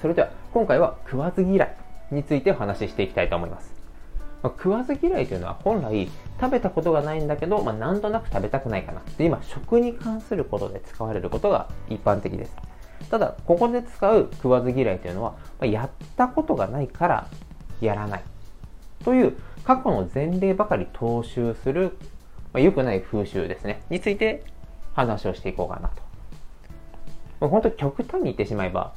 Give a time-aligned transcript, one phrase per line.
[0.00, 1.76] それでは今回は食わず嫌い
[2.10, 3.74] についてお話ししていきたいと思います。
[4.42, 6.08] まあ、食わず嫌いというのは本来
[6.40, 12.56] 食べたことがないんだけど、まあ、なんとなく食べたくないかなで今食に関することで使われることが一般的です。
[13.10, 17.28] ただここで使う食わず嫌いというのは、まあ、やったことがないから
[17.80, 18.22] やらない。
[19.04, 21.96] という過去の前例ばかり踏襲する、
[22.52, 23.82] まあ、良くない風習ですね。
[23.90, 24.44] について
[24.94, 25.90] 話をしていこうかな
[27.40, 28.94] と、本当に極端に言ってしまえば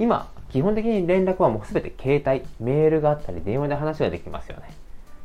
[0.00, 4.72] 今基本的に連絡はもう全て携帯メールがあったり電話で話ができますよね。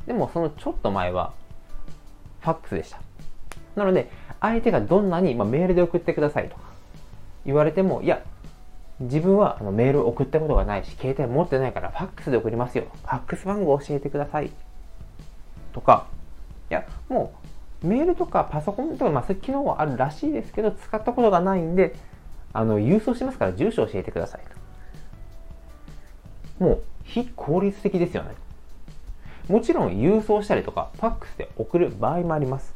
[0.06, 1.34] でもそのちょっと前は
[2.42, 3.00] ファックスでした。
[3.76, 6.62] なので相手がどんなに、まあ、メールで送ってくださいとか
[7.46, 8.22] 言われてもいや
[9.00, 14.52] 自分はあのメール送ったことがないし携帯持ってないからファックスで送りますよファックス番号教えてください。
[15.74, 16.08] とか
[16.70, 17.34] いやも
[17.84, 21.96] うメールとかパソコンとか、まあ、そういう機能はあるらしいですけど使ったことがないんで
[22.54, 24.65] あの郵送しますから住所教えてくださいと。
[26.60, 28.36] もう非効率的ですよね
[29.48, 32.74] もちろん郵送したりとか、ファックスで送る場合もあります。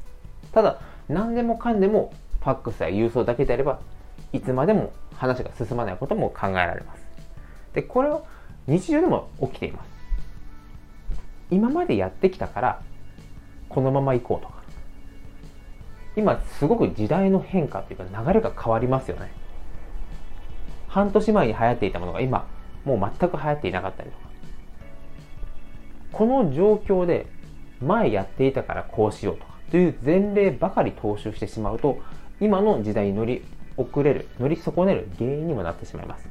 [0.51, 3.79] ただ、何でもかんでも、ファックスや郵送だけであれば、
[4.33, 7.03] いつまでも話が進まないことも考えられます。
[7.73, 8.21] で、これは
[8.67, 9.89] 日常でも起きています。
[11.49, 12.81] 今までやってきたから、
[13.67, 14.59] このまま行こうとか。
[16.15, 19.31] 今、すごく時代の変化というか流れが変わりますよね。
[20.87, 22.47] 半年前に流行っていたものが今、
[22.95, 24.29] もう全く流行っていなかったりとか。
[26.11, 27.27] この状況で
[27.81, 31.99] 前やっていたからこうしようとかという前例ばかり踏襲してしまうと
[32.41, 33.43] 今の時代に乗り
[33.77, 36.27] 遅れる乗り損ねる原因にもなってしまいます。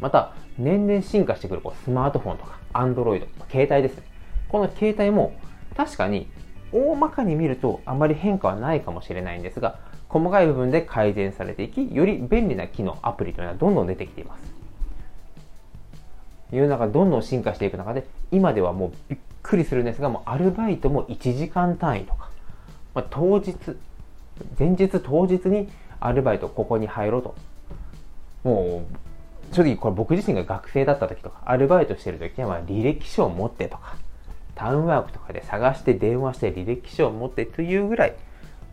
[0.00, 4.04] また年々進化してくるこうスマートフォンとかアンドロイド携帯ですね。
[4.48, 5.32] この携帯も
[5.76, 6.28] 確かに
[6.72, 14.53] 大まかに見るとあまり変化はないかもしれないんですが細かい部分で改善されていきより便利な機能アプリというのはどんどん出てきています。
[16.50, 22.30] 世の中どんどん進化していく中で今ではもうびっくりするんですがもうアルバイトも1時間単位とか、
[22.94, 23.54] まあ、当日
[24.58, 25.68] 前日当日に
[26.00, 27.34] アルバイトここに入ろうと。
[28.44, 33.96] もう正直これ僕自身が学生だった時とかアルバイトしてる時には履歴書を持ってとか
[34.54, 38.14] タウンワークとかで探して電話して履歴書を持ってというぐらい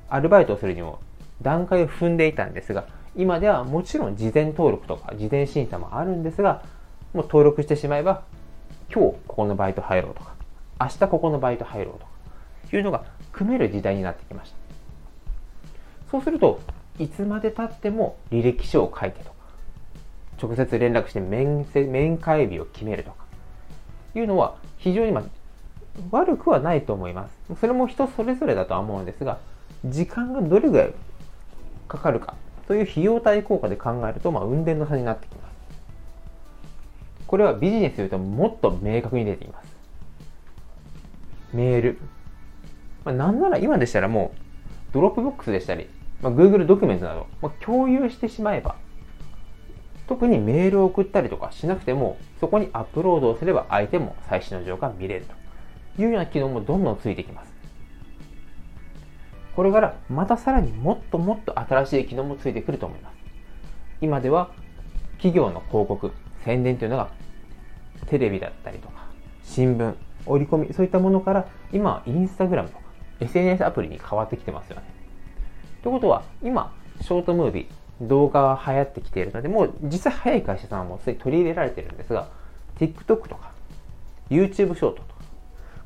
[0.09, 0.99] アルバイトをするにも
[1.41, 6.63] 段階を踏んでいたんですが今ではもちろん事前登録とか事前審査もあるんですが
[7.13, 8.23] もう登録してしまえば、
[8.93, 10.33] 今日ここのバイト入ろうとか、
[10.79, 12.11] 明日ここのバイト入ろうとか、
[12.75, 14.57] いうのが組める時代になってきました。
[16.09, 16.61] そうすると、
[16.99, 19.35] いつまでたっても履歴書を書いてとか、
[20.41, 23.25] 直接連絡して面面会日を決めるとか、
[24.15, 25.23] いうのは非常に、まあ、
[26.11, 27.55] 悪くはないと思います。
[27.59, 29.39] それも人それぞれだとは思うんですが、
[29.85, 30.93] 時間がどれぐらい
[31.87, 32.35] かかるか
[32.67, 35.50] という費用対効果で考えると、まあ、運転の差になってきます。
[37.31, 39.73] これはビジネスというともっと明確に出ています。
[41.53, 41.97] メール。
[43.05, 45.87] まあ、なんなら今でしたらもう、ドロップボックスでしたり、
[46.21, 48.75] まあ、Google ドキュメントなど、まあ、共有してしまえば、
[50.09, 55.25] 特にメールを送ったりとかしなくても、そこにアップロードをすれば相手も最新の情報が見れる
[55.95, 57.53] というような機能もどんどんついてきます。
[59.55, 63.15] これからまたさらにもっともっと新しい機能もついてくると思います。
[64.01, 64.51] 今では
[65.13, 66.11] 企業の広告、
[66.43, 67.20] 宣伝というのが
[68.07, 69.05] テレビだったりとか
[69.43, 69.95] 新聞
[70.25, 72.83] 折り込みそういったものから今はインスタグラムとか
[73.19, 74.83] SNS アプリに変わってきてますよね。
[75.83, 82.29] ということは今ショートムービー動画が流行ってきているのでもう実際早い会社さんはもうすでに取り入れられてるんですが
[82.79, 83.51] TikTok とか
[84.29, 85.05] YouTube ショートとか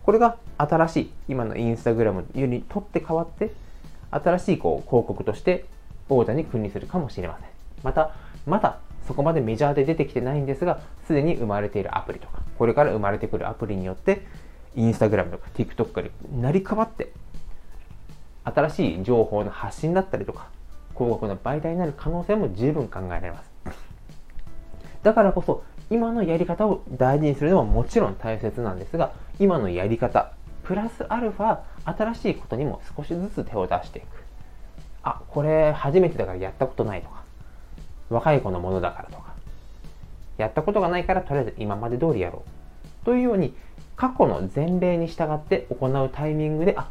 [0.03, 3.51] これが新しい今のインスタグラムより取って変わって
[4.11, 5.65] 新しいこう広告として
[6.07, 7.49] 王座に君臨するかもしれません。
[7.83, 8.11] また、
[8.45, 14.25] まだそこまでメジャーで出てきてないんですが、すでに生まれているアプリとか、これから生まれてくるアプリによって、
[14.75, 17.11] インスタグラムとか TikTok から成り代わって、
[18.43, 20.49] 新しい情報の発信だったりとか、
[20.95, 23.51] 広告の媒体になる可能性も十分考えられます。
[25.03, 30.31] だからこそ、今のやり方を大事にするのはもちろん大切なんですが、今のやり方、
[30.63, 34.05] プラスアルファ、新しいことにも少しずつ手を出していく。
[35.03, 37.24] あ、これ初めてだからやったことないとか、
[38.09, 39.33] 若い子のものだからとか、
[40.37, 43.05] やったことがないからとりあえず今まで通りやろう。
[43.05, 43.55] というように、
[43.95, 46.89] 過去の前例に従って行うタイミングで、あ、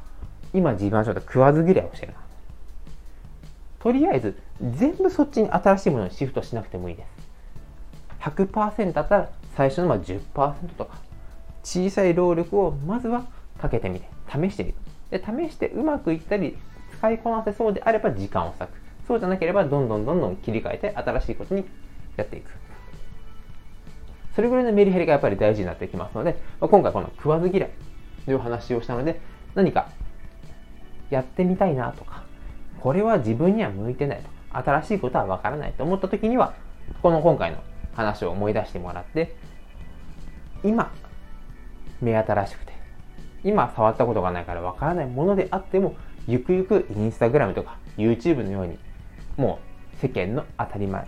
[0.52, 2.18] 今自分はちょっと食わず嫌いをしてるな。
[3.80, 7.08] とりあえず、全部そっちに新しいものにシフトしなくてもいいです。
[8.20, 10.22] 100%だったら最初のまあ10%
[10.78, 10.96] とか、
[11.62, 13.26] 小さい労力をまずは
[13.60, 14.76] かけてみて、試してみる。
[15.10, 16.56] で、試してうまくいったり、
[16.92, 18.83] 使いこなせそうであれば時間を割く。
[19.06, 21.64] そうじゃなければどんどんどんどん切り替えて新しいことに
[22.16, 22.50] やっていく。
[24.34, 27.70] それぐらいのメリハリがやっぱり大事になってきますので、まあ、今回この食わず嫌い
[28.24, 29.20] という話をしたので、
[29.54, 29.88] 何か
[31.10, 32.24] やってみたいなとか、
[32.80, 36.54] これは自分には向いてないとか、新しいことはわからないと思った時には、
[37.02, 37.58] この今回の
[37.94, 39.36] 話を思い出してもらって、
[40.64, 40.92] 今、
[42.00, 42.72] 目新しくて、
[43.44, 45.94] 今触ったことがないからわからないものであっても、
[46.26, 48.78] ゆくゆくインスタグラムとか YouTube のように、
[49.36, 49.58] も
[49.94, 51.06] う世間の当たり前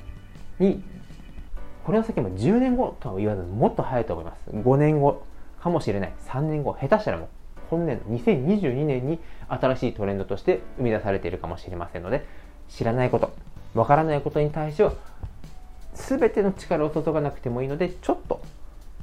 [0.58, 0.82] に、
[1.84, 4.50] これの先も10年後とは言わずもっと早いと思います。
[4.50, 5.24] 5年後
[5.62, 6.12] かもしれない。
[6.26, 7.28] 3年後、下手したらもう
[7.70, 12.26] 今年度2022年に新しいトレンドとして生み出されているかもしれませんので、
[12.68, 13.32] 知らないこと、
[13.74, 14.92] わからないことに対しては、
[15.94, 18.40] 全ての力を注がなくてもいいので、ちょっと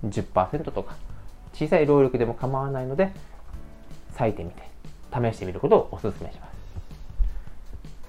[0.06, 0.96] 10%とか
[1.54, 3.12] 小さい労力でも構わないので、
[4.18, 4.64] 割いてみて、
[5.12, 6.54] 試してみることをお勧めします。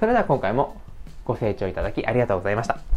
[0.00, 0.76] それでは今回も
[1.24, 2.93] ご清聴いただきありがとうございました。